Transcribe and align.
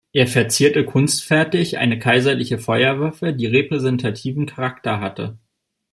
Er 0.13 0.25
verzierte 0.25 0.83
kunstfertig 0.83 1.77
eine 1.77 1.99
kaiserliche 1.99 2.57
Feuerwaffe, 2.57 3.33
die 3.33 3.45
repräsentativen 3.45 4.47
Charakter 4.47 4.99
hatte. 4.99 5.37